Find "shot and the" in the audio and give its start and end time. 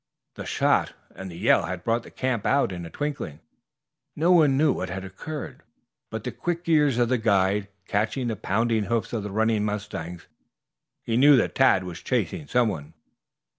0.47-1.37